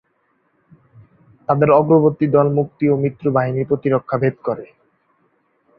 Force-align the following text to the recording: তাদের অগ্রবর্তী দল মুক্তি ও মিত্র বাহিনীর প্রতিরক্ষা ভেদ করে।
তাদের 1.49 1.69
অগ্রবর্তী 1.71 2.25
দল 2.27 2.47
মুক্তি 2.57 2.85
ও 2.89 2.95
মিত্র 3.03 3.25
বাহিনীর 3.35 3.69
প্রতিরক্ষা 3.69 4.15
ভেদ 4.17 4.35
করে। 4.43 4.65